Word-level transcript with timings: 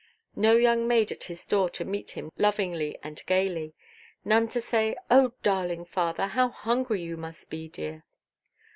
No 0.35 0.55
young 0.55 0.87
maid 0.87 1.11
at 1.11 1.25
his 1.25 1.45
door 1.45 1.69
to 1.69 1.85
meet 1.85 2.09
him 2.17 2.31
lovingly 2.35 2.97
and 3.03 3.21
gaily. 3.27 3.75
None 4.25 4.47
to 4.47 4.59
say, 4.59 4.95
"Oh, 5.11 5.33
darling 5.43 5.85
father, 5.85 6.25
how 6.25 6.49
hungry 6.49 7.03
you 7.03 7.17
must 7.17 7.51
be, 7.51 7.67
dear!" 7.69 8.03